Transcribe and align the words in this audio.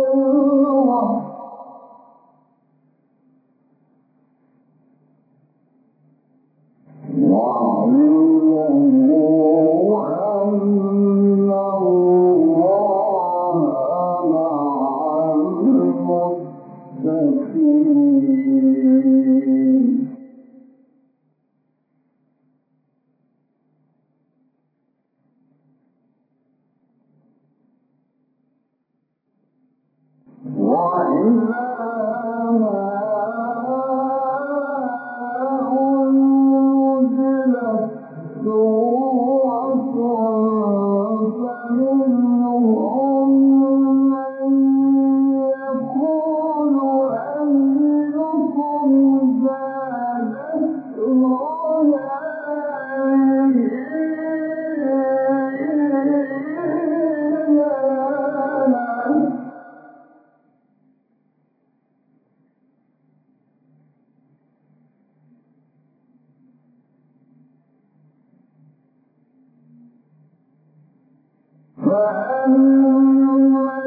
وأما 71.91 73.81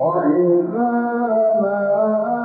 وإذا 0.00 0.90
ما 1.62 2.39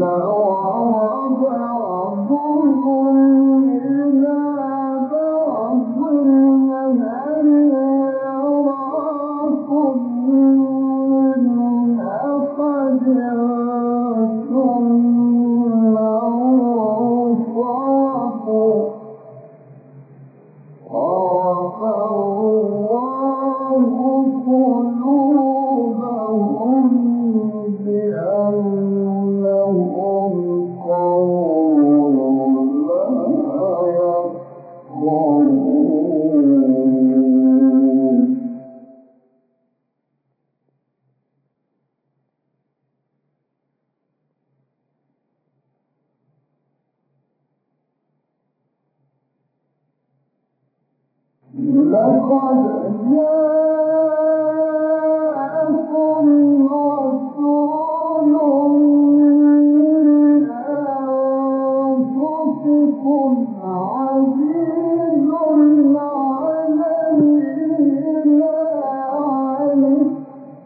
¡Gracias! 0.00 0.49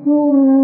ثم 0.05 0.64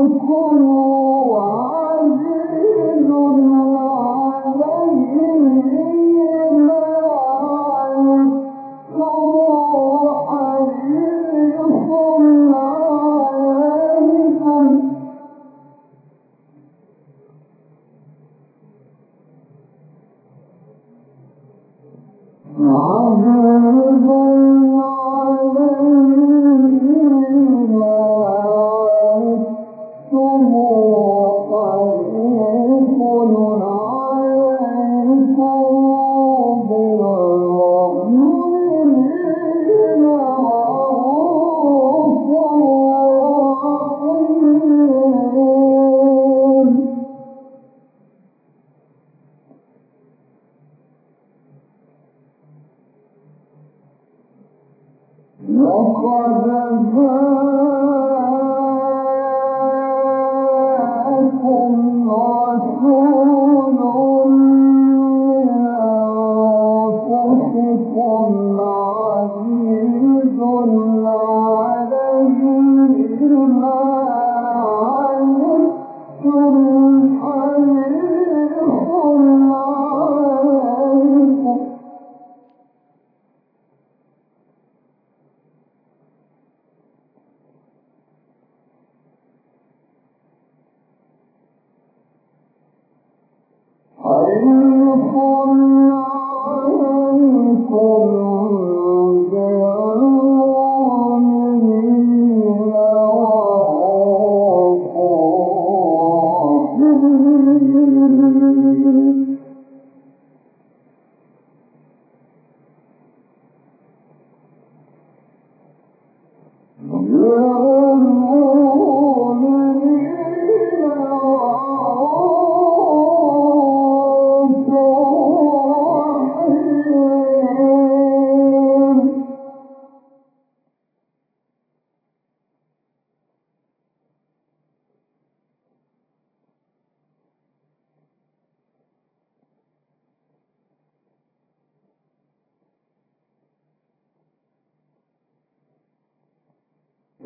عليكم 0.00 0.89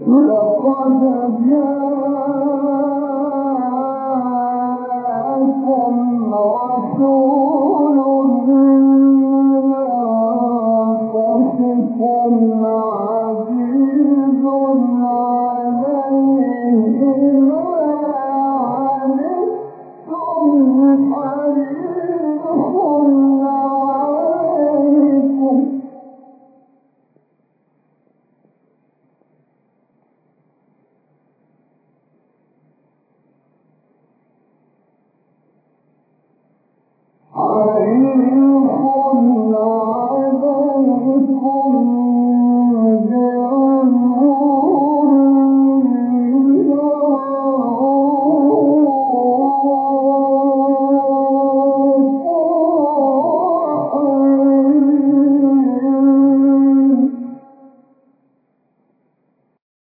عليهم 0.06 0.66